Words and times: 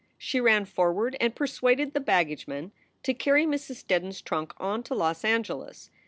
She 0.17 0.41
ran 0.41 0.65
forward 0.65 1.15
and 1.19 1.35
persuaded 1.35 1.93
the 1.93 1.99
baggageman 1.99 2.71
to 3.03 3.13
carry 3.13 3.45
Mrs. 3.45 3.85
Steddon 3.85 4.07
s 4.09 4.19
trunk 4.21 4.51
on 4.57 4.81
to 4.81 4.95
Los 4.95 5.23
Angeles. 5.23 5.91